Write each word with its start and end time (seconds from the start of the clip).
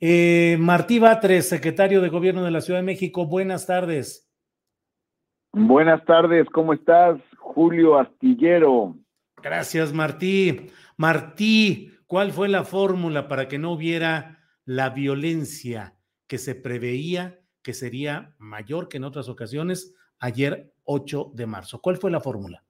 Eh, 0.00 0.56
Martí 0.60 1.00
Batres, 1.00 1.48
secretario 1.48 2.00
de 2.00 2.08
Gobierno 2.08 2.44
de 2.44 2.52
la 2.52 2.60
Ciudad 2.60 2.78
de 2.78 2.86
México, 2.86 3.26
buenas 3.26 3.66
tardes. 3.66 4.30
Buenas 5.52 6.04
tardes, 6.04 6.46
¿cómo 6.52 6.72
estás? 6.72 7.20
Julio 7.38 7.98
Astillero. 7.98 8.94
Gracias, 9.42 9.92
Martí. 9.92 10.68
Martí, 10.96 11.90
¿cuál 12.06 12.30
fue 12.30 12.48
la 12.48 12.62
fórmula 12.62 13.26
para 13.26 13.48
que 13.48 13.58
no 13.58 13.72
hubiera 13.72 14.38
la 14.64 14.90
violencia 14.90 15.94
que 16.28 16.38
se 16.38 16.54
preveía 16.54 17.40
que 17.62 17.72
sería 17.72 18.34
mayor 18.38 18.88
que 18.88 18.98
en 18.98 19.04
otras 19.04 19.28
ocasiones 19.28 19.96
ayer 20.20 20.72
8 20.84 21.32
de 21.34 21.46
marzo? 21.46 21.80
¿Cuál 21.80 21.96
fue 21.96 22.12
la 22.12 22.20
fórmula? 22.20 22.62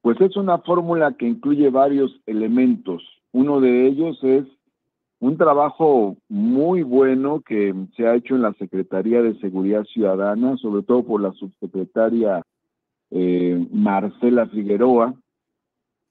Pues 0.00 0.20
es 0.20 0.36
una 0.36 0.58
fórmula 0.58 1.16
que 1.18 1.26
incluye 1.26 1.70
varios 1.70 2.20
elementos. 2.26 3.02
Uno 3.32 3.60
de 3.60 3.88
ellos 3.88 4.18
es 4.22 4.44
un 5.18 5.36
trabajo 5.36 6.16
muy 6.28 6.82
bueno 6.82 7.40
que 7.40 7.74
se 7.96 8.06
ha 8.06 8.14
hecho 8.14 8.34
en 8.34 8.42
la 8.42 8.52
Secretaría 8.54 9.22
de 9.22 9.38
Seguridad 9.38 9.84
Ciudadana, 9.84 10.56
sobre 10.58 10.82
todo 10.82 11.04
por 11.04 11.22
la 11.22 11.32
subsecretaria 11.32 12.42
eh, 13.10 13.66
Marcela 13.70 14.46
Figueroa, 14.48 15.14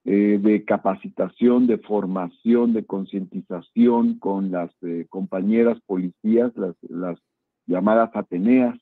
eh, 0.06 0.40
de 0.42 0.64
capacitación, 0.66 1.68
de 1.68 1.80
formación, 1.80 2.74
de 2.74 2.86
concientización 2.86 4.20
con 4.20 4.52
las 4.52 4.72
eh, 4.84 5.08
compañeras 5.10 5.80
policías, 5.86 6.56
las, 6.56 6.76
las 6.90 7.18
llamadas 7.66 8.12
Ateneas, 8.16 8.78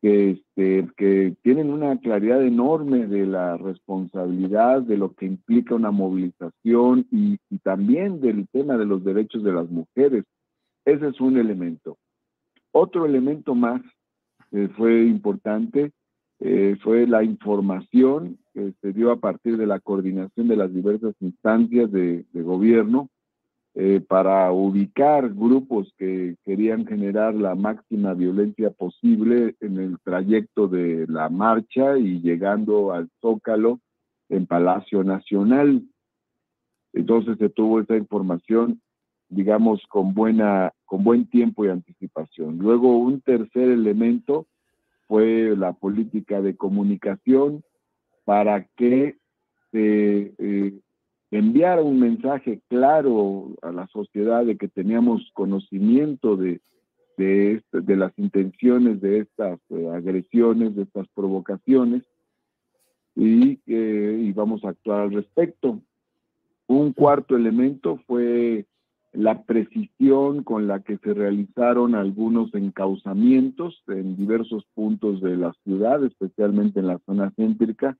que, 0.00 0.30
este, 0.30 0.88
que 0.96 1.36
tienen 1.42 1.70
una 1.70 1.98
claridad 1.98 2.42
enorme 2.42 3.06
de 3.06 3.26
la 3.26 3.56
responsabilidad, 3.56 4.82
de 4.82 4.96
lo 4.96 5.14
que 5.14 5.26
implica 5.26 5.74
una 5.74 5.90
movilización 5.90 7.06
y, 7.10 7.38
también 7.62 8.20
del 8.20 8.48
tema 8.48 8.76
de 8.78 8.86
los 8.86 9.04
derechos 9.04 9.42
de 9.42 9.52
las 9.52 9.68
mujeres. 9.70 10.24
Ese 10.84 11.08
es 11.08 11.20
un 11.20 11.36
elemento. 11.36 11.98
Otro 12.72 13.04
elemento 13.04 13.54
más 13.54 13.82
que 14.50 14.68
fue 14.70 15.04
importante 15.04 15.92
eh, 16.40 16.76
fue 16.82 17.06
la 17.06 17.22
información 17.22 18.38
que 18.54 18.72
se 18.80 18.92
dio 18.92 19.10
a 19.10 19.20
partir 19.20 19.58
de 19.58 19.66
la 19.66 19.80
coordinación 19.80 20.48
de 20.48 20.56
las 20.56 20.72
diversas 20.72 21.14
instancias 21.20 21.92
de 21.92 22.24
gobierno 22.32 23.10
eh, 23.74 24.00
para 24.00 24.50
ubicar 24.50 25.32
grupos 25.32 25.94
que 25.96 26.36
querían 26.44 26.86
generar 26.86 27.34
la 27.34 27.54
máxima 27.54 28.14
violencia 28.14 28.70
posible 28.70 29.54
en 29.60 29.78
el 29.78 29.98
trayecto 30.00 30.66
de 30.66 31.06
la 31.08 31.28
marcha 31.28 31.96
y 31.96 32.20
llegando 32.20 32.92
al 32.92 33.08
Zócalo 33.20 33.78
en 34.28 34.46
Palacio 34.46 35.04
Nacional. 35.04 35.84
Entonces 36.92 37.38
se 37.38 37.48
tuvo 37.48 37.78
esa 37.78 37.96
información, 37.96 38.82
digamos, 39.28 39.80
con, 39.88 40.14
buena, 40.14 40.72
con 40.84 41.04
buen 41.04 41.26
tiempo 41.26 41.64
y 41.64 41.68
anticipación. 41.68 42.58
Luego 42.58 42.98
un 42.98 43.20
tercer 43.20 43.68
elemento 43.68 44.46
fue 45.06 45.54
la 45.56 45.74
política 45.74 46.40
de 46.40 46.56
comunicación 46.56 47.62
para 48.24 48.64
que 48.76 49.16
se 49.70 50.34
eh, 50.38 50.74
enviar 51.30 51.80
un 51.80 52.00
mensaje 52.00 52.60
claro 52.68 53.54
a 53.62 53.70
la 53.70 53.86
sociedad 53.88 54.44
de 54.44 54.56
que 54.56 54.68
teníamos 54.68 55.30
conocimiento 55.34 56.36
de, 56.36 56.60
de, 57.16 57.52
este, 57.54 57.96
las 57.96 58.12
intenciones 58.18 59.00
de 59.00 59.20
estas 59.20 59.60
eh, 59.70 59.88
agresiones, 59.94 60.74
de 60.74 60.82
estas 60.82 61.06
provocaciones, 61.14 62.02
y 63.14 63.60
eh, 63.66 64.20
íbamos 64.24 64.64
a 64.64 64.70
actuar 64.70 65.00
al 65.02 65.12
respecto. 65.12 65.80
Un 66.66 66.92
cuarto 66.92 67.36
elemento 67.36 68.00
fue 68.06 68.66
la 69.12 69.42
precisión 69.42 70.44
con 70.44 70.68
la 70.68 70.80
que 70.80 70.96
se 70.98 71.14
realizaron 71.14 71.94
algunos 71.94 72.54
encauzamientos 72.54 73.82
en 73.88 74.16
diversos 74.16 74.64
puntos 74.74 75.20
de 75.20 75.36
la 75.36 75.52
ciudad, 75.64 76.04
especialmente 76.04 76.78
en 76.78 76.86
la 76.86 76.98
zona 77.06 77.32
céntrica, 77.36 77.98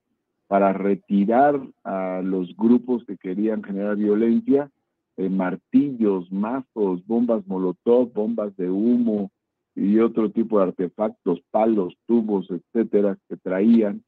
para 0.50 0.72
retirar 0.72 1.61
a 1.84 2.22
los 2.25 2.56
grupos 2.56 3.05
que 3.05 3.16
querían 3.16 3.62
generar 3.62 3.94
violencia, 3.94 4.69
eh, 5.16 5.28
martillos, 5.28 6.33
mazos, 6.33 7.06
bombas 7.06 7.47
molotov, 7.47 8.12
bombas 8.12 8.56
de 8.56 8.69
humo 8.69 9.31
y 9.77 10.00
otro 10.00 10.28
tipo 10.33 10.59
de 10.59 10.65
artefactos, 10.65 11.41
palos, 11.53 11.94
tubos, 12.09 12.49
etcétera, 12.50 13.16
que 13.28 13.37
traían 13.37 14.03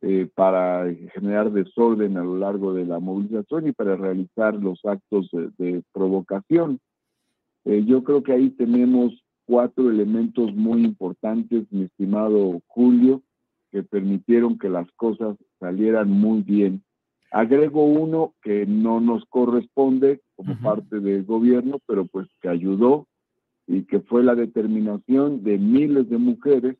eh, 0.00 0.28
para 0.34 0.92
generar 1.14 1.52
desorden 1.52 2.16
a 2.16 2.24
lo 2.24 2.36
largo 2.38 2.74
de 2.74 2.84
la 2.84 2.98
movilización 2.98 3.68
y 3.68 3.72
para 3.72 3.94
realizar 3.94 4.56
los 4.56 4.84
actos 4.84 5.30
de, 5.58 5.84
provocación. 5.92 6.80
Eh, 7.66 7.84
yo 7.84 8.02
creo 8.02 8.24
que 8.24 8.32
ahí 8.32 8.50
tenemos 8.50 9.22
cuatro 9.46 9.88
elementos 9.88 10.52
muy 10.56 10.82
importantes, 10.84 11.70
mi 11.70 11.84
estimado 11.84 12.60
Julio, 12.66 13.22
que 13.70 13.84
permitieron 13.84 14.58
que 14.58 14.68
las 14.68 14.90
cosas 14.96 15.36
salieran 15.58 16.10
muy 16.10 16.42
bien. 16.42 16.82
Agrego 17.30 17.84
uno 17.84 18.34
que 18.42 18.66
no 18.66 19.00
nos 19.00 19.24
corresponde 19.26 20.22
como 20.34 20.58
parte 20.60 21.00
del 21.00 21.24
gobierno, 21.24 21.78
pero 21.86 22.06
pues 22.06 22.26
que 22.40 22.48
ayudó 22.48 23.06
y 23.66 23.82
que 23.82 24.00
fue 24.00 24.22
la 24.22 24.34
determinación 24.34 25.42
de 25.42 25.58
miles 25.58 26.08
de 26.08 26.16
mujeres 26.16 26.76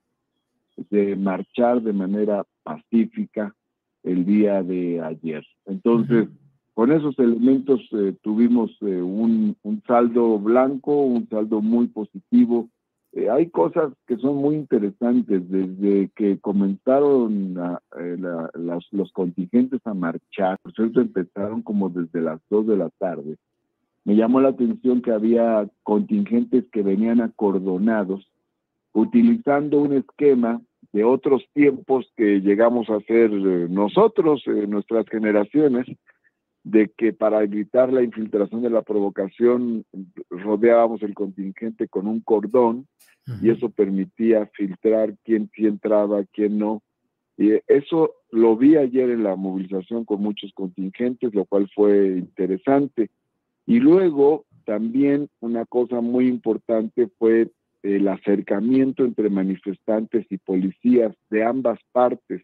de 0.90 1.16
marchar 1.16 1.82
de 1.82 1.92
manera 1.92 2.46
pacífica 2.62 3.54
el 4.02 4.24
día 4.24 4.62
de 4.62 5.02
ayer. 5.02 5.44
Entonces, 5.66 6.28
con 6.72 6.92
esos 6.92 7.18
elementos 7.18 7.80
eh, 7.92 8.14
tuvimos 8.22 8.70
eh, 8.80 9.02
un, 9.02 9.56
un, 9.62 9.82
saldo 9.86 10.38
blanco, 10.38 11.02
un 11.02 11.28
saldo 11.28 11.60
muy 11.60 11.88
positivo 11.88 12.70
eh, 13.12 13.30
hay 13.30 13.48
cosas 13.48 13.92
que 14.06 14.16
son 14.18 14.36
muy 14.36 14.56
interesantes 14.56 15.48
desde 15.48 16.10
que 16.14 16.38
comenzaron 16.38 17.56
eh, 17.98 18.16
los, 18.92 19.12
contingentes 19.12 19.80
a 19.86 19.94
marchar, 19.94 20.58
por 20.62 20.74
cierto 20.74 21.00
empezaron 21.00 21.62
como 21.62 21.88
desde 21.88 22.20
las 22.20 22.40
2 22.50 22.66
de 22.66 22.76
la 22.76 22.90
tarde. 22.98 23.36
Me 24.04 24.14
llamó 24.14 24.40
la 24.40 24.50
atención 24.50 25.00
que 25.02 25.12
había 25.12 25.68
contingentes 25.82 26.64
que 26.70 26.82
venían 26.82 27.20
acordonados 27.20 28.26
utilizando 28.92 29.80
un 29.80 29.94
esquema 29.94 30.60
de 30.92 31.04
otros 31.04 31.44
tiempos 31.52 32.10
que 32.16 32.40
llegamos 32.40 32.88
a 32.90 32.96
hacer 32.96 33.30
eh, 33.32 33.66
nosotros, 33.70 34.42
nuestras 34.46 35.06
generaciones, 35.08 35.86
de 36.70 36.90
que 36.96 37.14
para 37.14 37.42
evitar 37.42 37.90
la 37.90 38.02
infiltración 38.02 38.60
de 38.60 38.68
la 38.68 38.82
provocación 38.82 39.86
rodeábamos 40.28 41.02
el 41.02 41.14
contingente 41.14 41.88
con 41.88 42.06
un 42.06 42.20
cordón 42.20 42.86
y 43.42 43.50
eso 43.50 43.70
permitía 43.70 44.46
filtrar 44.54 45.14
quién 45.24 45.50
sí 45.54 45.66
entraba, 45.66 46.24
quién 46.32 46.58
no. 46.58 46.82
Y 47.38 47.52
eso 47.68 48.14
lo 48.30 48.56
vi 48.56 48.76
ayer 48.76 49.10
en 49.10 49.22
la 49.22 49.36
movilización 49.36 50.04
con 50.04 50.20
muchos 50.22 50.52
contingentes, 50.54 51.34
lo 51.34 51.44
cual 51.44 51.70
fue 51.74 52.18
interesante. 52.18 53.10
Y 53.66 53.80
luego 53.80 54.44
también 54.64 55.28
una 55.40 55.64
cosa 55.64 56.00
muy 56.00 56.26
importante 56.26 57.08
fue 57.18 57.50
el 57.82 58.08
acercamiento 58.08 59.04
entre 59.04 59.30
manifestantes 59.30 60.26
y 60.30 60.36
policías 60.38 61.14
de 61.30 61.44
ambas 61.44 61.78
partes, 61.92 62.42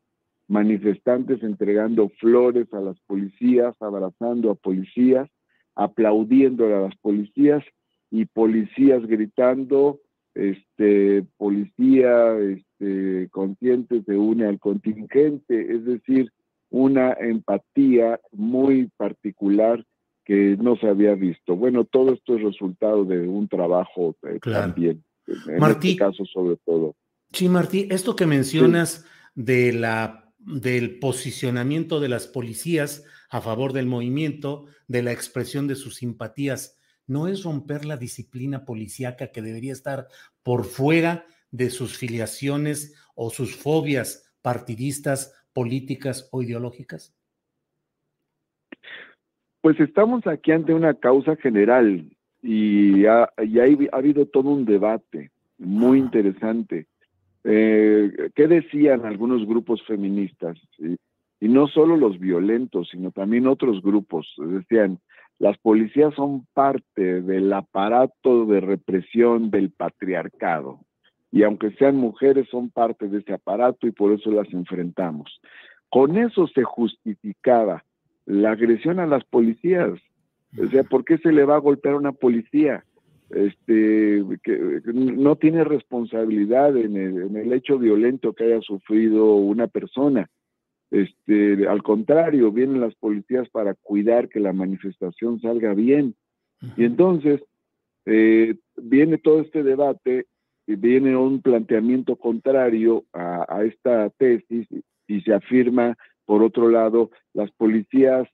manifestantes 0.49 1.43
entregando 1.43 2.11
flores 2.20 2.73
a 2.73 2.81
las 2.81 2.99
policías, 3.06 3.75
abrazando 3.81 4.50
a 4.50 4.55
policías, 4.55 5.29
aplaudiendo 5.75 6.67
a 6.67 6.81
las 6.82 6.96
policías 6.99 7.64
y 8.11 8.26
policías 8.26 9.06
gritando, 9.06 10.00
este, 10.35 11.25
policía 11.37 12.37
este, 12.38 13.29
consciente 13.31 14.02
se 14.02 14.17
une 14.17 14.46
al 14.46 14.58
contingente, 14.58 15.75
es 15.75 15.85
decir, 15.85 16.31
una 16.70 17.12
empatía 17.12 18.20
muy 18.32 18.88
particular 18.97 19.85
que 20.25 20.56
no 20.58 20.76
se 20.76 20.88
había 20.88 21.14
visto. 21.14 21.55
Bueno, 21.55 21.85
todo 21.85 22.14
esto 22.14 22.37
es 22.37 22.43
resultado 22.43 23.05
de 23.05 23.29
un 23.29 23.47
trabajo 23.49 24.17
eh, 24.23 24.38
también, 24.40 25.05
en 25.26 25.58
Martí, 25.58 25.90
este 25.90 26.05
caso 26.05 26.25
sobre 26.25 26.56
todo. 26.64 26.97
Sí, 27.32 27.49
Martí, 27.49 27.87
esto 27.90 28.17
que 28.17 28.26
mencionas 28.26 29.06
de 29.35 29.73
la, 29.73 30.24
del 30.46 30.99
posicionamiento 30.99 32.00
de 32.00 32.08
las 32.08 32.26
policías 32.26 33.05
a 33.31 33.41
favor 33.41 33.73
del 33.73 33.87
movimiento, 33.87 34.67
de 34.88 35.02
la 35.02 35.12
expresión 35.12 35.67
de 35.67 35.75
sus 35.75 35.96
simpatías, 35.96 36.79
¿no 37.06 37.29
es 37.29 37.43
romper 37.43 37.85
la 37.85 37.96
disciplina 37.96 38.64
policíaca 38.64 39.29
que 39.29 39.43
debería 39.43 39.73
estar 39.73 40.08
por 40.43 40.64
fuera 40.64 41.26
de 41.50 41.70
sus 41.70 41.96
filiaciones 41.96 42.94
o 43.14 43.31
sus 43.31 43.56
fobias 43.56 44.32
partidistas, 44.43 45.35
políticas 45.52 46.29
o 46.32 46.43
ideológicas? 46.43 47.14
Pues 49.61 49.81
estamos 49.81 50.26
aquí 50.26 50.52
ante 50.52 50.75
una 50.75 50.94
causa 50.94 51.37
general 51.37 52.14
y 52.43 53.06
ha, 53.06 53.31
y 53.43 53.58
ha, 53.58 53.64
ha 53.64 53.97
habido 53.97 54.26
todo 54.26 54.50
un 54.50 54.67
debate 54.67 55.31
muy 55.58 55.99
interesante. 55.99 56.87
Eh, 57.44 58.31
¿Qué 58.35 58.49
decían 58.49 59.05
algunos 59.05 59.46
grupos 59.46 59.82
feministas? 59.87 60.58
Y, 60.79 60.96
y 61.41 61.49
no 61.49 61.69
solo 61.69 61.96
los 61.96 62.19
violentos, 62.19 62.88
sino 62.91 63.11
también 63.11 63.46
otros 63.46 63.82
grupos. 63.82 64.32
Decían, 64.38 64.99
las 65.38 65.58
policías 65.58 66.14
son 66.14 66.46
parte 66.55 67.23
del 67.23 67.52
aparato 67.52 68.46
de 68.46 68.61
represión 68.61 69.50
del 69.50 69.70
patriarcado. 69.70 70.81
Y 71.32 71.43
aunque 71.43 71.73
sean 71.73 71.96
mujeres, 71.96 72.49
son 72.49 72.70
parte 72.70 73.08
de 73.08 73.19
ese 73.19 73.32
aparato 73.32 73.87
y 73.87 73.90
por 73.90 74.12
eso 74.12 74.31
las 74.31 74.52
enfrentamos. 74.52 75.40
Con 75.88 76.17
eso 76.17 76.47
se 76.47 76.62
justificaba 76.62 77.85
la 78.25 78.52
agresión 78.52 79.00
a 79.00 79.06
las 79.06 79.25
policías. 79.25 79.99
O 80.56 80.67
sea, 80.69 80.85
¿por 80.85 81.05
qué 81.05 81.19
se 81.19 81.32
le 81.32 81.44
va 81.44 81.56
a 81.56 81.61
golpear 81.61 81.94
a 81.94 81.99
una 81.99 82.12
policía? 82.12 82.85
Este, 83.31 84.23
que 84.43 84.81
no 84.93 85.37
tiene 85.37 85.65
responsabilidad 85.65 86.76
en 86.76 86.97
el, 86.97 87.23
en 87.23 87.37
el 87.37 87.53
hecho 87.53 87.79
violento 87.79 88.32
que 88.32 88.44
haya 88.44 88.61
sufrido 88.61 89.37
una 89.37 89.67
persona. 89.67 90.29
Este, 90.91 91.67
al 91.67 91.82
contrario, 91.82 92.53
vienen 92.53 92.81
las 92.81 92.94
policías 92.94 93.49
para 93.49 93.75
cuidar 93.75 94.29
que 94.29 94.41
la 94.41 94.53
manifestación 94.53 95.41
salga 95.41 95.75
bien. 95.75 96.15
Y 96.76 96.85
entonces 96.85 97.43
eh, 98.06 98.56
viene 98.76 99.19
todo 99.19 99.41
este 99.41 99.62
debate, 99.62 100.26
y 100.67 100.76
viene 100.76 101.17
un 101.17 101.43
planteamiento 101.43 102.17
contrario 102.17 103.05
a, 103.12 103.44
a 103.49 103.65
esta 103.65 104.09
tesis 104.11 104.67
y 105.06 105.21
se 105.21 105.35
afirma 105.35 105.97
por 106.25 106.43
otro 106.43 106.69
lado, 106.69 107.11
las 107.35 107.50
policías 107.53 108.26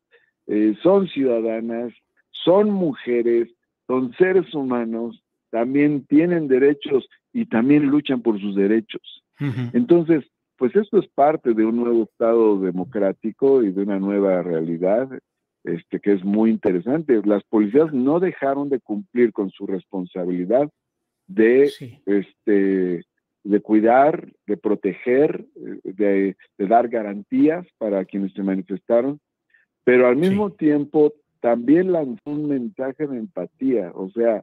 eh, 0.46 0.75
son 0.82 1.08
ciudadanas, 1.08 1.92
son 2.31 2.70
mujeres, 2.70 3.48
son 3.90 4.12
seres 4.12 4.54
humanos, 4.54 5.20
también 5.50 6.06
tienen 6.06 6.46
derechos 6.46 7.08
y 7.32 7.46
también 7.46 7.87
luchan 7.87 8.22
por 8.22 8.40
sus 8.40 8.54
derechos. 8.54 9.02
Entonces, 9.72 10.25
pues 10.56 10.76
esto 10.76 11.00
es 11.00 11.08
parte 11.08 11.54
de 11.54 11.64
un 11.64 11.75
nuevo 11.75 12.04
Estado 12.04 12.60
democrático 12.60 13.64
y 13.64 13.72
de 13.72 13.82
una 13.82 13.98
nueva 13.98 14.42
realidad 14.42 15.08
este, 15.64 15.98
que 15.98 16.12
es 16.12 16.25
muy 16.25 16.50
interesante. 16.50 17.20
Las 17.25 17.42
policías 17.42 17.92
no 17.92 18.20
dejaron 18.20 18.69
de 18.69 18.78
cumplir 18.78 19.32
con 19.32 19.50
su 19.50 19.66
responsabilidad 19.66 20.70
de 21.26 21.72
este, 22.06 23.04
de 23.42 23.60
cuidar, 23.60 24.32
de 24.46 24.56
proteger, 24.56 25.46
de, 25.82 26.37
dar 26.58 26.88
garantías 26.88 27.66
para 27.78 28.04
quienes 28.04 28.32
se 28.34 28.44
manifestaron, 28.44 29.19
pero 29.82 30.06
al 30.06 30.14
mismo 30.14 30.50
tiempo 30.50 31.12
también 31.40 31.92
lanzó 31.92 32.31
un 32.31 32.48
mensaje 32.48 33.06
de 33.06 33.19
empatía, 33.19 33.92
o 33.94 34.10
sea, 34.10 34.42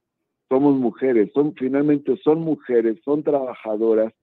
somos 0.50 0.76
mujeres, 0.76 1.32
son 1.34 1.54
finalmente 1.56 2.18
son 2.24 2.40
mujeres, 2.42 2.98
son 3.04 3.24
trabajadoras 3.24 4.14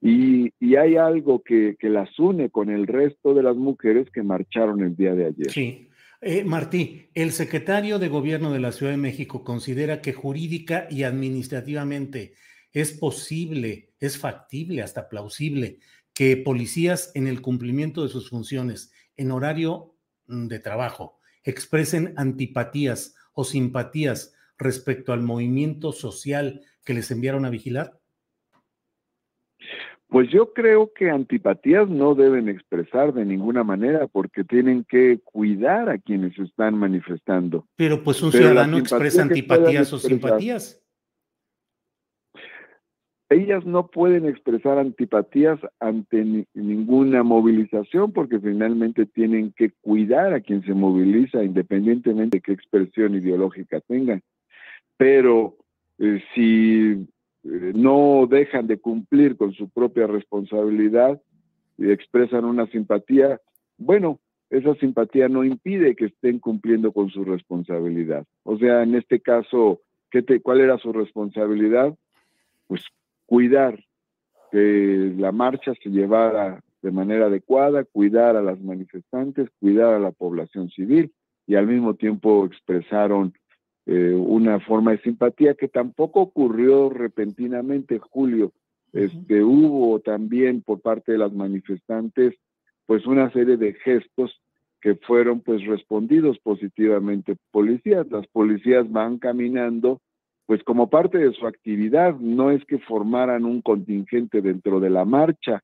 y, 0.00 0.52
hay 0.76 0.96
algo 0.96 1.42
que, 1.42 1.76
que, 1.78 1.88
las 1.88 2.18
une 2.18 2.50
con 2.50 2.70
el 2.70 2.86
resto 2.86 3.34
de 3.34 3.42
las 3.42 3.56
mujeres 3.56 4.08
que 4.12 4.22
marcharon 4.22 4.82
el 4.82 4.94
día 4.94 5.14
de 5.14 5.26
ayer. 5.26 5.50
Sí. 5.50 5.88
Eh, 6.20 6.44
Martí, 6.44 7.10
el 7.14 7.32
secretario 7.32 7.98
de 7.98 8.08
Gobierno 8.08 8.52
de 8.52 8.60
la 8.60 8.72
Ciudad 8.72 8.92
de 8.92 8.98
México 8.98 9.44
considera 9.44 10.00
que 10.00 10.12
jurídica 10.12 10.86
y 10.90 11.02
administrativamente 11.02 12.34
es 12.72 12.92
posible, 12.92 13.90
es 14.00 14.18
factible, 14.18 14.82
hasta 14.82 15.08
plausible 15.08 15.78
que 16.14 16.36
policías 16.36 17.12
en 17.14 17.26
el 17.26 17.42
cumplimiento 17.42 18.02
de 18.02 18.08
sus 18.08 18.30
funciones 18.30 18.92
en 19.16 19.30
horario 19.30 19.94
mm, 20.26 20.46
de 20.48 20.58
trabajo 20.58 21.15
expresen 21.46 22.12
antipatías 22.16 23.16
o 23.32 23.44
simpatías 23.44 24.36
respecto 24.58 25.12
al 25.12 25.22
movimiento 25.22 25.92
social 25.92 26.60
que 26.84 26.92
les 26.92 27.10
enviaron 27.10 27.46
a 27.46 27.50
vigilar? 27.50 27.98
Pues 30.08 30.30
yo 30.30 30.52
creo 30.52 30.92
que 30.94 31.10
antipatías 31.10 31.88
no 31.88 32.14
deben 32.14 32.48
expresar 32.48 33.12
de 33.12 33.24
ninguna 33.24 33.64
manera 33.64 34.06
porque 34.06 34.44
tienen 34.44 34.84
que 34.84 35.20
cuidar 35.24 35.88
a 35.88 35.98
quienes 35.98 36.38
están 36.38 36.78
manifestando. 36.78 37.66
Pero 37.74 38.02
pues 38.04 38.22
un 38.22 38.30
Pero 38.30 38.44
ciudadano 38.44 38.78
expresa 38.78 39.22
antipatías 39.22 39.92
o 39.92 39.98
simpatías 39.98 40.85
ellas 43.28 43.66
no 43.66 43.88
pueden 43.88 44.26
expresar 44.26 44.78
antipatías 44.78 45.58
ante 45.80 46.46
ninguna 46.54 47.24
movilización 47.24 48.12
porque 48.12 48.38
finalmente 48.38 49.04
tienen 49.06 49.52
que 49.52 49.72
cuidar 49.80 50.32
a 50.32 50.40
quien 50.40 50.62
se 50.62 50.74
moviliza 50.74 51.42
independientemente 51.42 52.38
de 52.38 52.42
qué 52.42 52.52
expresión 52.52 53.14
ideológica 53.14 53.80
tengan. 53.80 54.22
Pero 54.96 55.56
eh, 55.98 56.22
si 56.34 57.08
eh, 57.44 57.72
no 57.74 58.26
dejan 58.30 58.68
de 58.68 58.78
cumplir 58.78 59.36
con 59.36 59.52
su 59.54 59.68
propia 59.70 60.06
responsabilidad 60.06 61.20
y 61.78 61.90
expresan 61.90 62.44
una 62.44 62.66
simpatía, 62.68 63.40
bueno, 63.76 64.20
esa 64.50 64.74
simpatía 64.76 65.28
no 65.28 65.42
impide 65.42 65.96
que 65.96 66.06
estén 66.06 66.38
cumpliendo 66.38 66.92
con 66.92 67.10
su 67.10 67.24
responsabilidad. 67.24 68.24
O 68.44 68.56
sea, 68.56 68.84
en 68.84 68.94
este 68.94 69.18
caso, 69.18 69.80
¿qué 70.12 70.22
te, 70.22 70.40
¿cuál 70.40 70.60
era 70.60 70.78
su 70.78 70.92
responsabilidad? 70.92 71.92
Pues 72.68 72.82
cuidar 73.26 73.78
que 74.50 75.12
la 75.16 75.32
marcha 75.32 75.72
se 75.82 75.90
llevara 75.90 76.60
de 76.82 76.90
manera 76.90 77.26
adecuada, 77.26 77.84
cuidar 77.84 78.36
a 78.36 78.42
las 78.42 78.60
manifestantes, 78.60 79.48
cuidar 79.60 79.94
a 79.94 79.98
la 79.98 80.12
población 80.12 80.70
civil 80.70 81.12
y 81.46 81.56
al 81.56 81.66
mismo 81.66 81.94
tiempo 81.94 82.46
expresaron 82.46 83.34
eh, 83.86 84.14
una 84.14 84.60
forma 84.60 84.92
de 84.92 85.02
simpatía 85.02 85.54
que 85.54 85.68
tampoco 85.68 86.20
ocurrió 86.20 86.90
repentinamente, 86.90 87.98
Julio. 87.98 88.52
Este, 88.92 89.42
hubo 89.42 90.00
también 90.00 90.62
por 90.62 90.80
parte 90.80 91.12
de 91.12 91.18
las 91.18 91.32
manifestantes 91.32 92.34
pues 92.86 93.04
una 93.06 93.30
serie 93.32 93.56
de 93.56 93.74
gestos 93.74 94.40
que 94.80 94.94
fueron 94.94 95.40
pues 95.40 95.64
respondidos 95.66 96.38
positivamente 96.38 97.36
policías. 97.50 98.06
Las 98.10 98.26
policías 98.28 98.90
van 98.90 99.18
caminando 99.18 100.00
pues 100.46 100.62
como 100.62 100.88
parte 100.88 101.18
de 101.18 101.32
su 101.32 101.46
actividad, 101.46 102.14
no 102.16 102.50
es 102.50 102.64
que 102.64 102.78
formaran 102.78 103.44
un 103.44 103.62
contingente 103.62 104.40
dentro 104.40 104.78
de 104.80 104.90
la 104.90 105.04
marcha, 105.04 105.62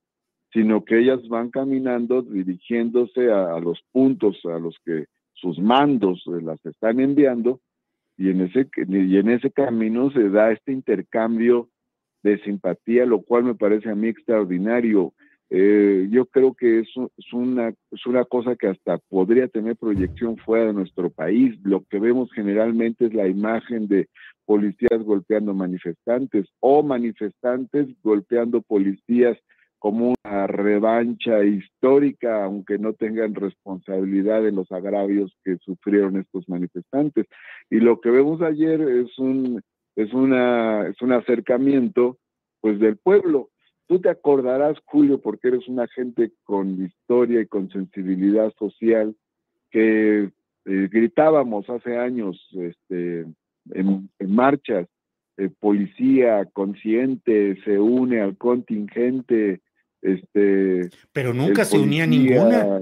sino 0.52 0.84
que 0.84 0.98
ellas 0.98 1.26
van 1.28 1.50
caminando 1.50 2.22
dirigiéndose 2.22 3.30
a, 3.30 3.58
los 3.60 3.80
puntos 3.92 4.38
a 4.44 4.58
los 4.58 4.76
que 4.84 5.06
sus 5.32 5.58
mandos 5.58 6.22
las 6.26 6.64
están 6.66 7.00
enviando 7.00 7.60
y 8.18 8.30
en 8.30 8.42
ese 8.42 8.68
y 8.76 9.16
en 9.16 9.30
ese 9.30 9.50
camino 9.50 10.10
se 10.10 10.28
da 10.28 10.52
este 10.52 10.72
intercambio 10.72 11.68
de 12.22 12.38
simpatía, 12.42 13.06
lo 13.06 13.22
cual 13.22 13.44
me 13.44 13.54
parece 13.54 13.90
a 13.90 13.94
mí 13.94 14.08
extraordinario. 14.08 15.12
Eh, 15.54 16.08
yo 16.10 16.24
creo 16.24 16.54
que 16.54 16.78
es 16.78 16.88
una, 17.30 17.68
es 17.90 18.06
una 18.06 18.24
cosa 18.24 18.56
que 18.56 18.68
hasta 18.68 18.96
podría 19.10 19.48
tener 19.48 19.76
proyección 19.76 20.38
fuera 20.38 20.64
de 20.64 20.72
nuestro 20.72 21.10
país. 21.10 21.54
Lo 21.62 21.84
que 21.90 21.98
vemos 21.98 22.32
generalmente 22.32 23.04
es 23.04 23.12
la 23.12 23.28
imagen 23.28 23.86
de 23.86 24.08
policías 24.46 25.02
golpeando 25.04 25.52
manifestantes 25.52 26.46
o 26.60 26.82
manifestantes 26.82 27.86
golpeando 28.02 28.62
policías 28.62 29.36
como 29.78 30.14
una 30.24 30.46
revancha 30.46 31.44
histórica, 31.44 32.44
aunque 32.44 32.78
no 32.78 32.94
tengan 32.94 33.34
responsabilidad 33.34 34.48
en 34.48 34.56
los 34.56 34.72
agravios 34.72 35.36
que 35.44 35.58
sufrieron 35.58 36.16
estos 36.16 36.48
manifestantes. 36.48 37.26
Y 37.68 37.80
lo 37.80 38.00
que 38.00 38.08
vemos 38.08 38.40
ayer 38.40 38.80
es 38.80 39.18
un, 39.18 39.60
es 39.96 40.14
una, 40.14 40.88
es 40.88 41.02
un 41.02 41.12
acercamiento 41.12 42.16
pues 42.62 42.80
del 42.80 42.96
pueblo. 42.96 43.50
Tú 43.92 44.00
te 44.00 44.08
acordarás, 44.08 44.78
Julio, 44.86 45.20
porque 45.20 45.48
eres 45.48 45.68
una 45.68 45.86
gente 45.86 46.32
con 46.44 46.82
historia 46.82 47.42
y 47.42 47.46
con 47.46 47.68
sensibilidad 47.68 48.50
social, 48.58 49.14
que 49.70 50.30
eh, 50.64 50.88
gritábamos 50.90 51.68
hace 51.68 51.98
años 51.98 52.40
este, 52.54 53.26
en, 53.74 54.08
marchas, 54.18 54.88
eh, 55.36 55.50
policía 55.60 56.46
consciente 56.54 57.62
se 57.66 57.78
une 57.78 58.22
al 58.22 58.38
contingente, 58.38 59.60
este. 60.00 60.88
Pero 61.12 61.34
nunca 61.34 61.66
se 61.66 61.78
unía 61.78 62.06
ninguna. 62.06 62.80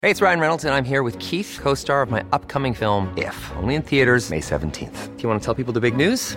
Hey, 0.00 0.12
it's 0.12 0.22
Ryan 0.22 0.38
Reynolds, 0.38 0.64
and 0.64 0.72
I'm 0.72 0.84
here 0.84 1.02
with 1.02 1.18
Keith, 1.18 1.58
co 1.60 1.74
star 1.74 2.02
of 2.02 2.12
my 2.12 2.22
upcoming 2.30 2.74
film, 2.74 3.12
If, 3.16 3.50
only 3.56 3.74
in 3.74 3.82
theaters, 3.82 4.30
May 4.30 4.40
17th. 4.40 5.16
Do 5.16 5.22
you 5.24 5.28
want 5.28 5.42
to 5.42 5.44
tell 5.44 5.56
people 5.56 5.72
the 5.72 5.80
big 5.80 5.96
news? 5.96 6.36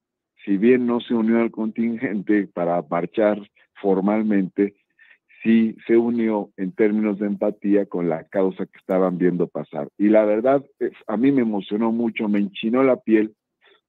si 0.45 0.57
bien 0.57 0.85
no 0.85 0.99
se 0.99 1.13
unió 1.13 1.39
al 1.39 1.51
contingente 1.51 2.47
para 2.47 2.81
marchar 2.89 3.41
formalmente, 3.81 4.75
sí 5.43 5.75
se 5.87 5.97
unió 5.97 6.51
en 6.57 6.71
términos 6.71 7.19
de 7.19 7.27
empatía 7.27 7.85
con 7.85 8.09
la 8.09 8.23
causa 8.25 8.65
que 8.65 8.77
estaban 8.77 9.17
viendo 9.17 9.47
pasar. 9.47 9.87
Y 9.97 10.09
la 10.09 10.25
verdad, 10.25 10.63
a 11.07 11.17
mí 11.17 11.31
me 11.31 11.41
emocionó 11.41 11.91
mucho, 11.91 12.27
me 12.27 12.39
enchinó 12.39 12.83
la 12.83 12.97
piel, 12.97 13.33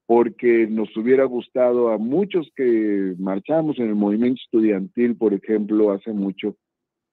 porque 0.07 0.67
nos 0.67 0.95
hubiera 0.97 1.25
gustado 1.25 1.91
a 1.91 1.99
muchos 1.99 2.51
que 2.57 3.15
marchamos 3.19 3.79
en 3.79 3.89
el 3.89 3.95
movimiento 3.95 4.41
estudiantil, 4.45 5.17
por 5.17 5.33
ejemplo, 5.33 5.93
hace 5.93 6.13
mucho, 6.13 6.57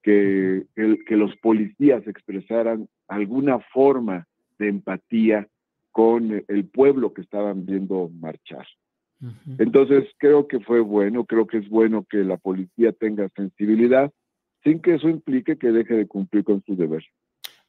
que, 0.02 0.64
que 0.74 1.16
los 1.16 1.36
policías 1.36 2.06
expresaran 2.06 2.88
alguna 3.08 3.58
forma 3.72 4.26
de 4.58 4.68
empatía 4.68 5.46
con 5.92 6.44
el 6.46 6.64
pueblo 6.68 7.12
que 7.12 7.22
estaban 7.22 7.66
viendo 7.66 8.10
marchar. 8.20 8.66
Entonces 9.58 10.04
creo 10.18 10.48
que 10.48 10.60
fue 10.60 10.80
bueno, 10.80 11.24
creo 11.26 11.46
que 11.46 11.58
es 11.58 11.68
bueno 11.68 12.06
que 12.08 12.18
la 12.18 12.38
policía 12.38 12.92
tenga 12.92 13.28
sensibilidad 13.36 14.10
sin 14.64 14.80
que 14.80 14.94
eso 14.94 15.08
implique 15.08 15.58
que 15.58 15.72
deje 15.72 15.94
de 15.94 16.06
cumplir 16.06 16.44
con 16.44 16.62
su 16.64 16.76
deber. 16.76 17.04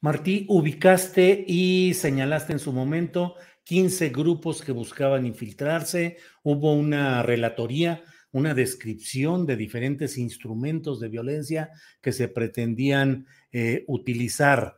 Martí, 0.01 0.45
ubicaste 0.49 1.45
y 1.47 1.93
señalaste 1.93 2.53
en 2.53 2.59
su 2.59 2.73
momento 2.73 3.35
15 3.65 4.09
grupos 4.09 4.63
que 4.63 4.71
buscaban 4.71 5.25
infiltrarse, 5.25 6.17
hubo 6.43 6.73
una 6.73 7.21
relatoría, 7.21 8.03
una 8.31 8.53
descripción 8.53 9.45
de 9.45 9.57
diferentes 9.57 10.17
instrumentos 10.17 10.99
de 10.99 11.09
violencia 11.09 11.69
que 12.01 12.11
se 12.11 12.27
pretendían 12.27 13.27
eh, 13.51 13.83
utilizar. 13.87 14.77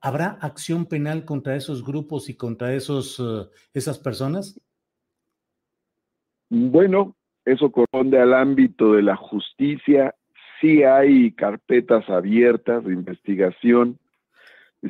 ¿Habrá 0.00 0.38
acción 0.40 0.86
penal 0.86 1.24
contra 1.24 1.56
esos 1.56 1.84
grupos 1.84 2.28
y 2.28 2.34
contra 2.34 2.74
esos, 2.74 3.18
eh, 3.18 3.48
esas 3.74 3.98
personas? 3.98 4.60
Bueno, 6.50 7.14
eso 7.44 7.70
corresponde 7.70 8.20
al 8.20 8.34
ámbito 8.34 8.94
de 8.94 9.02
la 9.02 9.16
justicia. 9.16 10.14
Sí 10.60 10.82
hay 10.82 11.32
carpetas 11.32 12.08
abiertas 12.08 12.84
de 12.84 12.92
investigación, 12.92 13.98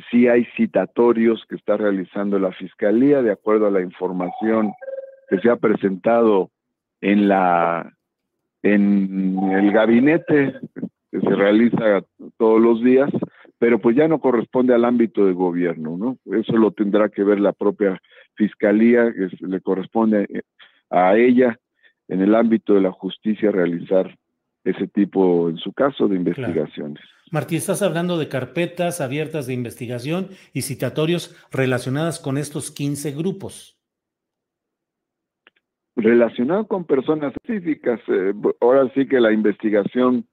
sí 0.09 0.27
hay 0.27 0.45
citatorios 0.57 1.45
que 1.47 1.55
está 1.55 1.77
realizando 1.77 2.39
la 2.39 2.51
Fiscalía 2.51 3.21
de 3.21 3.31
acuerdo 3.31 3.67
a 3.67 3.71
la 3.71 3.81
información 3.81 4.73
que 5.29 5.39
se 5.39 5.49
ha 5.49 5.57
presentado 5.57 6.49
en 7.01 7.27
la 7.27 7.93
en 8.61 9.37
el 9.51 9.71
gabinete 9.71 10.59
que 11.11 11.19
se 11.21 11.29
realiza 11.29 12.03
todos 12.37 12.61
los 12.61 12.83
días, 12.83 13.09
pero 13.57 13.79
pues 13.79 13.95
ya 13.95 14.07
no 14.07 14.19
corresponde 14.19 14.73
al 14.73 14.85
ámbito 14.85 15.25
de 15.25 15.33
gobierno, 15.33 15.97
¿no? 15.97 16.17
Eso 16.37 16.57
lo 16.57 16.71
tendrá 16.71 17.09
que 17.09 17.23
ver 17.23 17.39
la 17.39 17.53
propia 17.53 17.99
fiscalía, 18.35 19.11
que 19.13 19.29
le 19.45 19.61
corresponde 19.61 20.27
a 20.89 21.15
ella 21.15 21.59
en 22.07 22.21
el 22.21 22.35
ámbito 22.35 22.73
de 22.73 22.81
la 22.81 22.91
justicia 22.91 23.51
realizar 23.51 24.17
ese 24.63 24.87
tipo, 24.87 25.49
en 25.49 25.57
su 25.57 25.73
caso, 25.73 26.07
de 26.07 26.15
investigaciones. 26.15 27.03
Martí, 27.31 27.55
estás 27.55 27.81
hablando 27.81 28.17
de 28.17 28.27
carpetas 28.27 29.01
abiertas 29.01 29.47
de 29.47 29.53
investigación 29.53 30.29
y 30.53 30.63
citatorios 30.63 31.35
relacionadas 31.51 32.19
con 32.19 32.37
estos 32.37 32.71
15 32.71 33.11
grupos. 33.11 33.77
Relacionado 35.95 36.67
con 36.67 36.85
personas 36.85 37.33
específicas, 37.35 37.99
eh, 38.07 38.33
ahora 38.61 38.91
sí 38.93 39.07
que 39.07 39.19
la 39.19 39.31
investigación 39.31 40.25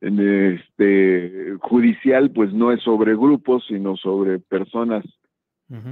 este, 0.00 1.56
judicial 1.60 2.30
pues 2.30 2.52
no 2.52 2.72
es 2.72 2.82
sobre 2.82 3.14
grupos, 3.14 3.64
sino 3.68 3.96
sobre 3.96 4.38
personas 4.38 5.04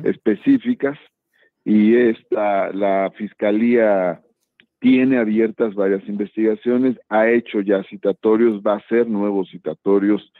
específicas 0.02 0.98
y 1.68 1.94
esta, 1.94 2.72
la 2.72 3.12
fiscalía 3.14 4.22
tiene 4.80 5.18
abiertas 5.18 5.74
varias 5.74 6.02
investigaciones, 6.08 6.98
ha 7.10 7.28
hecho 7.28 7.60
ya 7.60 7.84
citatorios, 7.84 8.62
va 8.62 8.72
a 8.72 8.78
hacer 8.78 9.06
nuevos 9.06 9.50
citatorios 9.50 10.32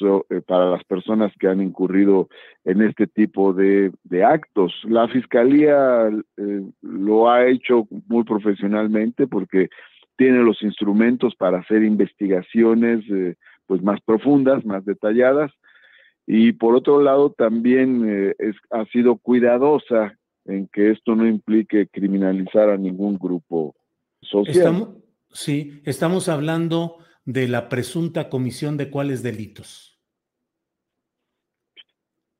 eh, 0.00 0.42
para 0.46 0.68
las 0.68 0.84
personas 0.84 1.32
que 1.40 1.48
han 1.48 1.62
incurrido 1.62 2.28
en 2.66 2.82
este 2.82 3.06
tipo 3.06 3.54
de, 3.54 3.90
actos. 4.22 4.74
La 4.84 5.08
Fiscalía 5.08 6.10
eh, 6.36 6.62
lo 6.82 7.30
ha 7.30 7.46
hecho 7.46 7.88
muy 8.06 8.24
profesionalmente 8.24 9.26
porque 9.26 9.70
tiene 10.18 10.40
los 10.42 10.62
instrumentos 10.62 11.34
para 11.36 11.60
hacer 11.60 11.84
investigaciones 11.84 13.02
eh, 13.10 13.36
pues 13.66 13.82
más 13.82 13.98
profundas, 14.02 14.62
más 14.66 14.84
detalladas, 14.84 15.50
y 16.26 16.52
por 16.52 16.74
otro 16.74 17.00
lado 17.00 17.30
también 17.30 18.34
ha 18.70 18.84
sido 18.86 19.16
cuidadosa 19.16 20.18
en 20.46 20.68
que 20.68 20.90
esto 20.90 21.14
no 21.14 21.26
implique 21.26 21.88
criminalizar 21.88 22.70
a 22.70 22.76
ningún 22.76 23.18
grupo 23.18 23.74
social. 24.20 24.56
Estamos, 24.56 24.88
sí, 25.32 25.80
estamos 25.84 26.28
hablando 26.28 26.98
de 27.24 27.48
la 27.48 27.68
presunta 27.68 28.28
comisión 28.28 28.76
de 28.76 28.90
cuáles 28.90 29.22
delitos. 29.22 29.98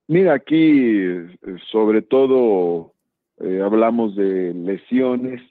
Mira, 0.09 0.35
aquí 0.35 0.57
eh, 0.57 1.27
sobre 1.73 2.03
todo 2.03 2.95
eh, 3.41 3.61
hablamos 3.63 4.15
de 4.15 4.55
lesiones, 4.55 5.43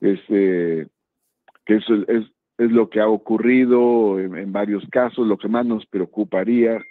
este, 0.00 0.88
que 1.66 1.76
eso 1.76 1.94
es, 2.08 2.24
es, 2.58 2.70
lo 2.70 2.88
que 2.88 3.00
ha 3.00 3.08
ocurrido 3.08 4.18
en, 4.18 4.36
en, 4.36 4.52
varios 4.52 4.84
casos, 4.90 5.26
lo 5.26 5.36
que 5.36 5.48
más 5.48 5.66
nos 5.66 5.84
preocuparía 5.86 6.82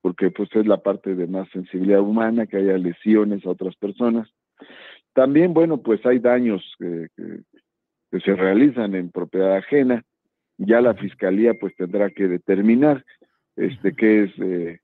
porque 0.00 0.30
pues 0.30 0.48
es 0.54 0.66
la 0.66 0.78
parte 0.78 1.14
de 1.14 1.26
más 1.26 1.48
sensibilidad 1.50 2.00
humana, 2.00 2.46
que 2.46 2.58
haya 2.58 2.78
lesiones 2.78 3.44
a 3.44 3.50
otras 3.50 3.76
personas. 3.76 4.28
También, 5.12 5.54
bueno, 5.54 5.82
pues 5.82 6.04
hay 6.06 6.18
daños 6.18 6.62
que, 6.78 7.08
se 8.10 8.34
realizan 8.34 8.94
en 8.94 9.10
propiedad 9.10 9.56
ajena. 9.56 10.02
Ya 10.56 10.80
la 10.80 10.94
fiscalía 10.94 11.54
pues 11.60 11.76
tendrá 11.76 12.10
que 12.10 12.26
determinar 12.26 13.04
este 13.54 13.94
qué 13.94 14.24
es, 14.24 14.30
eh, 14.38 14.80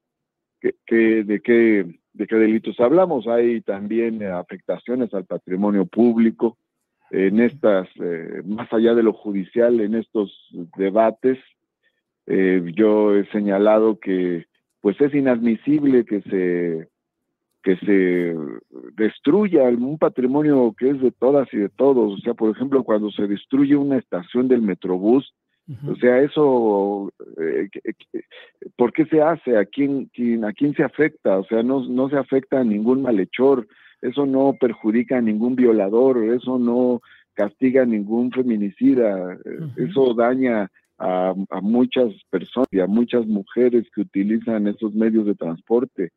qué, 0.86 1.24
de 1.24 1.40
qué 1.40 1.86
de 2.14 2.26
qué 2.26 2.36
delitos 2.36 2.80
hablamos. 2.80 3.26
Hay 3.26 3.60
también 3.60 4.22
afectaciones 4.22 5.12
al 5.12 5.26
patrimonio 5.26 5.84
público, 5.84 6.56
en 7.10 7.40
estas, 7.40 7.88
eh, 8.00 8.42
más 8.44 8.72
allá 8.72 8.94
de 8.94 9.02
lo 9.02 9.12
judicial, 9.12 9.80
en 9.80 9.94
estos 9.94 10.32
debates. 10.76 11.38
Eh, 12.26 12.72
yo 12.74 13.14
he 13.14 13.26
señalado 13.30 13.98
que 13.98 14.46
pues 14.84 15.00
es 15.00 15.14
inadmisible 15.14 16.04
que 16.04 16.20
se 16.20 16.88
que 17.62 17.74
se 17.86 18.36
destruya 19.02 19.62
un 19.70 19.96
patrimonio 19.96 20.74
que 20.78 20.90
es 20.90 21.00
de 21.00 21.10
todas 21.10 21.48
y 21.54 21.56
de 21.56 21.70
todos. 21.70 22.12
O 22.12 22.18
sea, 22.18 22.34
por 22.34 22.54
ejemplo, 22.54 22.84
cuando 22.84 23.10
se 23.10 23.26
destruye 23.26 23.76
una 23.76 23.96
estación 23.96 24.46
del 24.46 24.60
Metrobús, 24.60 25.32
o 25.88 25.96
sea, 25.96 26.20
eso, 26.20 27.10
eh, 27.40 27.70
¿por 28.76 28.92
qué 28.92 29.06
se 29.06 29.22
hace? 29.22 29.56
¿A 29.56 29.64
quién, 29.64 30.10
quién, 30.12 30.44
¿A 30.44 30.52
quién 30.52 30.74
se 30.74 30.82
afecta? 30.82 31.38
O 31.38 31.44
sea, 31.46 31.62
no, 31.62 31.88
no 31.88 32.10
se 32.10 32.18
afecta 32.18 32.60
a 32.60 32.64
ningún 32.64 33.00
malhechor, 33.00 33.66
eso 34.02 34.26
no 34.26 34.54
perjudica 34.60 35.16
a 35.16 35.22
ningún 35.22 35.56
violador, 35.56 36.22
eso 36.24 36.58
no 36.58 37.00
castiga 37.32 37.84
a 37.84 37.86
ningún 37.86 38.30
feminicida, 38.32 39.38
eso 39.78 40.12
daña 40.12 40.70
a, 40.98 41.34
a, 41.50 41.60
muchas 41.60 42.12
personas 42.30 42.68
y 42.70 42.80
a 42.80 42.86
muchas 42.86 43.26
mujeres 43.26 43.86
que 43.94 44.02
utilizan 44.02 44.66
esos 44.68 44.94
medios 44.94 45.26
de 45.26 45.34
transporte. 45.34 46.10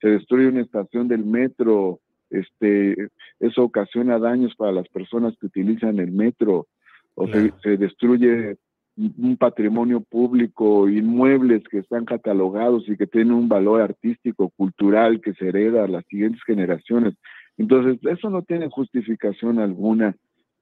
Se 0.00 0.08
destruye 0.08 0.48
una 0.48 0.62
estación 0.62 1.08
del 1.08 1.24
metro, 1.24 2.00
este, 2.30 3.08
eso 3.40 3.62
ocasiona 3.62 4.18
daños 4.18 4.54
para 4.56 4.72
las 4.72 4.88
personas 4.88 5.34
que 5.38 5.46
utilizan 5.46 5.98
el 5.98 6.12
metro, 6.12 6.68
o 7.14 7.26
se, 7.26 7.52
se 7.62 7.76
destruye 7.76 8.56
un 8.96 9.36
patrimonio 9.36 10.00
público, 10.00 10.88
inmuebles 10.88 11.62
que 11.70 11.78
están 11.78 12.04
catalogados 12.04 12.88
y 12.88 12.96
que 12.96 13.06
tienen 13.06 13.32
un 13.32 13.48
valor 13.48 13.80
artístico, 13.80 14.50
cultural 14.50 15.20
que 15.20 15.32
se 15.34 15.48
hereda 15.48 15.84
a 15.84 15.88
las 15.88 16.04
siguientes 16.06 16.42
generaciones. 16.44 17.14
Entonces, 17.56 17.98
eso 18.10 18.30
no 18.30 18.42
tiene 18.42 18.68
justificación 18.68 19.58
alguna. 19.58 20.16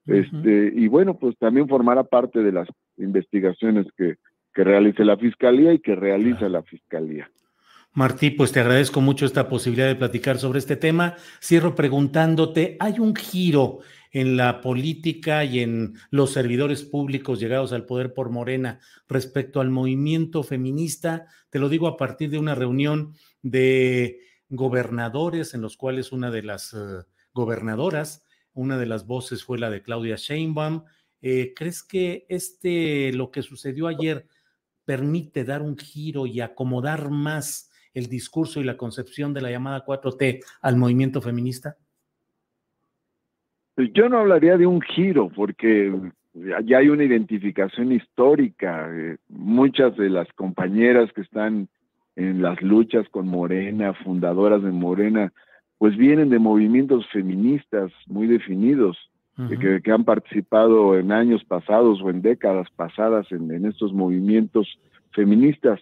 Este, 0.07 0.73
y 0.75 0.89
bueno, 0.89 1.19
pues 1.19 1.37
también 1.39 1.69
formará 1.69 2.03
parte 2.03 2.43
de 2.43 2.53
las 2.53 2.69
investigaciones 2.99 3.87
que, 3.97 4.17
que 4.55 4.65
realice 4.65 5.05
la 5.05 5.17
Fiscalía 5.17 5.73
y 5.73 5.79
que 5.79 5.95
realiza 5.95 6.49
la 6.49 6.63
Fiscalía. 6.63 7.31
Martí, 7.93 8.31
pues 8.31 8.53
te 8.53 8.61
agradezco 8.61 9.01
mucho 9.01 9.27
esta 9.27 9.49
posibilidad 9.49 9.89
de 9.89 9.97
platicar 9.97 10.39
sobre 10.39 10.59
este 10.59 10.77
tema. 10.77 11.17
Cierro 11.41 11.75
preguntándote, 11.75 12.77
¿hay 12.79 13.01
un 13.01 13.17
giro 13.17 13.81
en 14.13 14.37
la 14.37 14.61
política 14.61 15.45
y 15.45 15.61
en 15.61 15.95
los 16.11 16.33
servidores 16.33 16.83
públicos 16.83 17.41
llegados 17.41 17.73
al 17.73 17.87
poder 17.87 18.15
por 18.15 18.31
Morena 18.31 18.81
respecto 19.09 19.61
al 19.61 19.71
movimiento 19.71 20.43
feminista. 20.43 21.27
Te 21.51 21.59
lo 21.59 21.69
digo 21.69 21.87
a 21.89 21.97
partir 21.97 22.31
de 22.31 22.39
una 22.39 22.55
reunión 22.55 23.15
de 23.43 24.21
gobernadores 24.49 25.55
en 25.55 25.61
los 25.61 25.77
cuales 25.77 26.13
una 26.13 26.31
de 26.31 26.43
las 26.43 26.73
uh, 26.73 27.05
gobernadoras, 27.35 28.25
una 28.55 28.79
de 28.79 28.87
las 28.87 29.07
voces 29.07 29.45
fue 29.45 29.59
la 29.59 29.71
de 29.71 29.83
Claudia 29.83 30.17
Sheinbaum. 30.17 30.85
Eh, 31.23 31.53
¿Crees 31.55 31.83
que 31.83 32.27
este, 32.29 33.13
lo 33.13 33.31
que 33.31 33.43
sucedió 33.43 33.87
ayer 33.87 34.27
permite 34.85 35.45
dar 35.45 35.63
un 35.63 35.77
giro 35.77 36.27
y 36.27 36.41
acomodar 36.41 37.11
más 37.11 37.71
el 37.95 38.07
discurso 38.07 38.61
y 38.61 38.65
la 38.65 38.77
concepción 38.77 39.35
de 39.35 39.41
la 39.41 39.51
llamada 39.51 39.85
4T 39.85 40.41
al 40.63 40.77
movimiento 40.77 41.21
feminista? 41.21 41.77
Yo 43.77 44.09
no 44.09 44.19
hablaría 44.19 44.57
de 44.57 44.67
un 44.67 44.81
giro, 44.81 45.29
porque 45.29 45.95
ya 46.65 46.79
hay 46.79 46.89
una 46.89 47.05
identificación 47.05 47.93
histórica. 47.93 48.89
Eh, 48.93 49.19
muchas 49.29 49.97
de 49.97 50.11
las 50.11 50.27
compañeras 50.33 51.13
que 51.13 51.21
están 51.21 51.69
en 52.17 52.43
las 52.43 52.61
luchas 52.63 53.09
con 53.11 53.29
Morena, 53.29 53.95
fundadoras 53.95 54.63
de 54.63 54.73
Morena, 54.73 55.33
pues 55.79 55.97
vienen 55.97 56.29
de 56.29 56.41
movimientos 56.41 57.07
feministas 57.13 57.93
muy 58.07 58.27
definidos, 58.27 58.97
que, 59.61 59.81
que, 59.83 59.93
han 59.93 60.05
participado 60.05 60.99
en 60.99 61.13
años 61.13 61.45
pasados 61.45 62.01
o 62.03 62.11
en 62.11 62.23
décadas 62.23 62.69
pasadas 62.75 63.31
en, 63.31 63.51
en 63.53 63.67
estos 63.67 63.93
movimientos 63.93 64.79
feministas. 65.13 65.81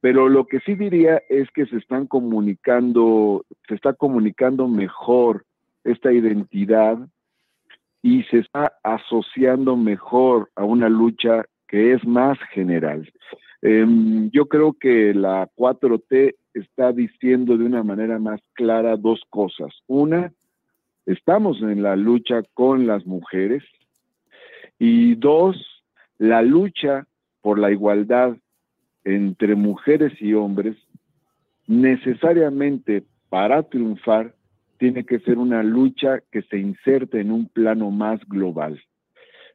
Pero 0.00 0.28
lo 0.28 0.46
que 0.46 0.60
sí 0.60 0.74
diría 0.74 1.20
es 1.28 1.50
que 1.50 1.66
se 1.66 1.78
están 1.78 2.06
comunicando, 2.06 3.44
se 3.66 3.74
está 3.74 3.92
comunicando 3.92 4.68
mejor 4.68 5.44
esta 5.82 6.12
identidad 6.12 6.98
y 8.02 8.22
se 8.24 8.38
está 8.38 8.72
asociando 8.84 9.76
mejor 9.76 10.50
a 10.54 10.64
una 10.64 10.88
lucha 10.88 11.44
que 11.66 11.92
es 11.92 12.06
más 12.06 12.38
general. 12.52 13.10
Eh, 13.62 13.84
yo 14.32 14.46
creo 14.46 14.74
que 14.74 15.12
la 15.12 15.48
4T 15.56 16.34
está 16.54 16.92
diciendo 16.92 17.56
de 17.56 17.64
una 17.64 17.82
manera 17.82 18.18
más 18.18 18.40
clara 18.52 18.96
dos 18.96 19.22
cosas. 19.30 19.72
Una, 19.86 20.32
estamos 21.06 21.62
en 21.62 21.82
la 21.82 21.96
lucha 21.96 22.42
con 22.54 22.86
las 22.86 23.06
mujeres 23.06 23.62
y 24.78 25.14
dos, 25.14 25.56
la 26.18 26.42
lucha 26.42 27.06
por 27.40 27.58
la 27.58 27.70
igualdad 27.70 28.36
entre 29.04 29.54
mujeres 29.54 30.12
y 30.20 30.34
hombres 30.34 30.76
necesariamente 31.66 33.04
para 33.28 33.62
triunfar 33.62 34.34
tiene 34.78 35.04
que 35.04 35.20
ser 35.20 35.38
una 35.38 35.62
lucha 35.62 36.20
que 36.30 36.42
se 36.42 36.58
inserte 36.58 37.20
en 37.20 37.30
un 37.30 37.48
plano 37.48 37.90
más 37.90 38.20
global. 38.28 38.80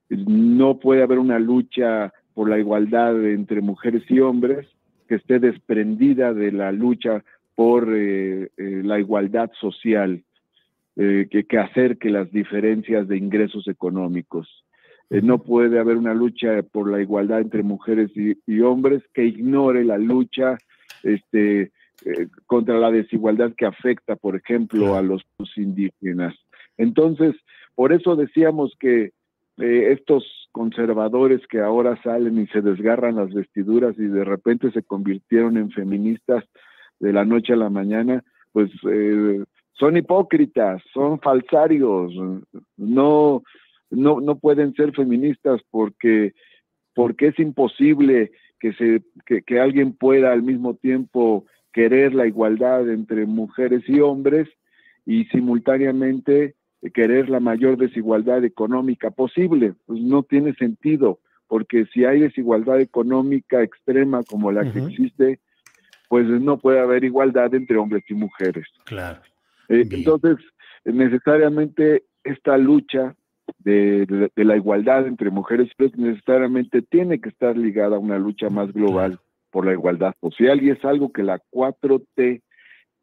No 0.10 0.80
puede 0.80 1.04
haber 1.04 1.20
una 1.20 1.40
lucha 1.40 2.12
por 2.34 2.50
la 2.50 2.60
igualdad 2.60 3.24
entre 3.26 3.62
mujeres 3.62 4.04
y 4.10 4.20
hombres 4.20 4.68
que 5.08 5.16
esté 5.16 5.40
desprendida 5.40 6.34
de 6.34 6.52
la 6.52 6.72
lucha 6.72 7.24
por 7.56 7.94
eh, 7.94 8.50
eh, 8.58 8.82
la 8.84 9.00
igualdad 9.00 9.52
social, 9.60 10.24
eh, 11.04 11.28
que, 11.32 11.46
que, 11.46 11.58
acerque 11.58 12.12
las 12.12 12.32
diferencias 12.32 13.08
de 13.08 13.18
ingresos 13.18 13.68
económicos. 13.68 14.48
Eh, 15.10 15.22
no 15.24 15.40
puede 15.40 15.80
haber 15.80 15.98
una 15.98 16.14
lucha 16.14 16.62
por 16.62 16.92
la 16.92 17.02
igualdad 17.02 17.42
entre 17.42 17.64
mujeres 17.64 18.12
y, 18.16 18.38
y 18.46 18.60
hombres 18.60 19.02
que 19.12 19.26
ignore 19.26 19.84
la 19.84 19.98
lucha 19.98 20.58
este, 21.02 21.72
eh, 22.06 22.28
contra 22.46 22.78
la 22.78 22.92
desigualdad 22.92 23.54
que 23.58 23.66
afecta, 23.66 24.16
por 24.16 24.36
ejemplo, 24.36 24.94
a 24.94 25.02
los 25.02 25.24
indígenas. 25.56 26.36
Entonces, 26.78 27.34
por 27.74 27.94
eso 27.94 28.16
decíamos 28.16 28.76
que 28.80 29.10
estos 29.58 30.50
conservadores 30.52 31.42
que 31.48 31.62
ahora 31.62 32.00
salen 32.04 32.38
y 32.38 32.46
se 32.48 32.62
desgarran 32.62 33.16
las 33.16 33.34
vestiduras 33.34 33.96
y 33.98 34.06
de 34.06 34.24
repente 34.24 34.70
se 34.72 34.84
convirtieron 34.84 35.58
en 35.58 35.72
feministas 35.72 36.44
de 37.00 37.12
la 37.12 37.26
noche 37.26 37.54
a 37.54 37.58
la 37.58 37.72
mañana, 37.72 38.24
pues 38.52 38.70
eh, 38.88 39.44
son 39.82 39.98
hipócritas, 39.98 40.80
son 40.94 41.20
falsarios, 41.20 42.14
no, 42.78 43.42
no, 43.90 44.22
no 44.22 44.36
pueden 44.38 44.76
ser 44.76 44.94
feministas 44.94 45.60
porque, 45.72 46.34
porque 46.94 47.30
es 47.30 47.40
imposible 47.40 48.32
que, 48.60 48.74
se, 48.74 49.02
que, 49.26 49.42
que 49.42 49.60
alguien 49.60 49.94
pueda 49.94 50.34
al 50.34 50.44
mismo 50.44 50.76
tiempo 50.76 51.46
querer 51.74 52.14
la 52.14 52.28
igualdad 52.28 52.88
entre 52.92 53.26
mujeres 53.26 53.82
y 53.88 54.00
hombres 54.02 54.48
y 55.04 55.26
simultáneamente 55.26 56.54
querer 56.94 57.28
la 57.28 57.40
mayor 57.40 57.76
desigualdad 57.78 58.46
económica 58.46 59.10
posible. 59.10 59.74
Pues 59.88 60.00
no 60.00 60.22
tiene 60.22 60.54
sentido, 60.54 61.18
porque 61.48 61.88
si 61.92 62.06
hay 62.06 62.20
desigualdad 62.20 62.80
económica 62.82 63.64
extrema 63.64 64.22
como 64.22 64.52
la 64.52 64.62
uh 64.62 64.66
-huh. 64.66 64.74
que 64.74 64.80
existe, 64.80 65.40
pues 66.08 66.28
no 66.28 66.60
puede 66.60 66.80
haber 66.80 67.04
igualdad 67.04 67.56
entre 67.56 67.78
hombres 67.78 68.04
y 68.08 68.14
mujeres. 68.14 68.68
Claro. 68.86 69.22
Eh, 69.72 69.88
entonces, 69.92 70.38
necesariamente 70.86 72.04
esta 72.24 72.58
lucha 72.58 73.16
de, 73.60 74.06
de, 74.06 74.32
de, 74.36 74.46
la 74.46 74.56
igualdad 74.56 75.08
entre 75.08 75.30
mujeres 75.30 75.70
necesariamente 75.96 76.82
tiene 76.82 77.20
que 77.20 77.30
estar 77.30 77.58
ligada 77.58 77.96
a 77.96 78.00
una 78.00 78.20
lucha 78.20 78.50
más 78.50 78.72
global. 78.74 79.20
Por 79.50 79.66
la 79.66 79.74
igualdad 79.74 80.14
social 80.22 80.64
y 80.64 80.70
es 80.70 80.84
algo 80.86 81.12
que 81.12 81.24
la 81.24 81.42
4T 81.52 82.42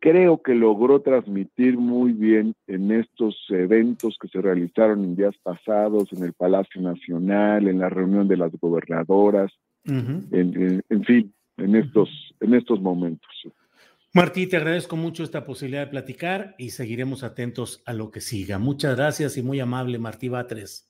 creo 0.01 0.41
que 0.43 0.55
logró 0.55 1.01
transmitir 1.03 1.77
muy 1.77 2.13
bien 2.13 2.55
en 2.67 2.91
estos 2.93 3.37
eventos 3.51 4.17
que 4.21 4.29
se 4.29 4.41
realizaron 4.41 5.05
en 5.05 5.17
días 5.17 5.35
pasados 5.43 6.13
en 6.13 6.25
el 6.25 6.33
Palacio 6.33 6.81
Nacional, 6.81 7.69
en 7.69 7.81
la 7.81 7.89
reunión 7.89 8.29
de 8.29 8.37
las 8.37 8.53
gobernadoras, 8.53 9.53
uh 9.87 9.93
-huh. 9.93 10.25
en, 10.33 10.63
en, 10.63 10.83
en, 10.89 11.05
fin, 11.05 11.35
en 11.57 11.77
estos, 11.77 12.09
en 12.41 12.55
estos 12.55 12.81
momentos. 12.81 13.29
Martí, 14.15 14.47
te 14.47 14.57
agradezco 14.57 14.97
mucho 14.97 15.23
esta 15.23 15.45
posibilidad 15.45 15.85
de 15.85 15.91
platicar 15.91 16.55
y 16.57 16.71
seguiremos 16.71 17.23
atentos 17.25 17.83
a 17.85 17.93
lo 17.93 18.11
que 18.11 18.23
siga. 18.23 18.59
Muchas 18.59 18.97
gracias 18.97 19.37
y 19.37 19.43
muy 19.43 19.61
amable, 19.61 19.99
Martí 19.99 20.29
Batres. 20.31 20.89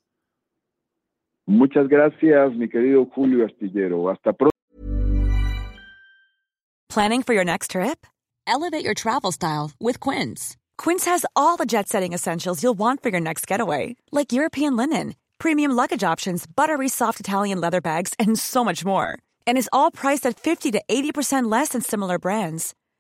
Muchas 1.47 1.89
gracias, 1.89 2.53
mi 2.55 2.69
querido 2.69 3.07
Julio 3.07 3.45
Astillero. 3.47 4.09
Hasta 4.11 4.33
pronto. 4.33 4.53
Planning 6.89 7.23
for 7.23 7.35
your 7.35 7.45
next 7.45 7.73
trip? 7.73 8.07
Elevate 8.47 8.85
your 8.85 8.95
travel 8.95 9.33
style 9.33 9.73
with 9.81 9.99
Quince. 9.99 10.57
Quince 10.77 11.05
has 11.07 11.27
all 11.35 11.57
the 11.57 11.67
jet 11.67 11.89
setting 11.89 12.13
essentials 12.13 12.63
you'll 12.63 12.79
want 12.79 13.03
for 13.03 13.09
your 13.11 13.21
next 13.21 13.47
getaway, 13.47 13.97
like 14.13 14.33
European 14.33 14.77
linen, 14.77 15.15
premium 15.39 15.73
luggage 15.73 16.05
options, 16.05 16.47
buttery 16.47 16.89
soft 16.89 17.19
Italian 17.19 17.61
leather 17.61 17.81
bags, 17.81 18.15
and 18.19 18.39
so 18.39 18.65
much 18.65 18.85
more. 18.85 19.19
And 19.47 19.59
is 19.59 19.69
all 19.73 19.91
priced 19.91 20.25
at 20.25 20.39
50 20.39 20.71
to 20.73 20.83
80% 20.89 21.51
less 21.51 21.71
than 21.71 21.83
similar 21.83 22.19
brands. 22.19 22.75